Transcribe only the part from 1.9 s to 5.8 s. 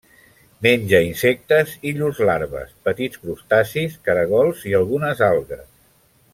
llurs larves, petits crustacis, caragols i algunes algues.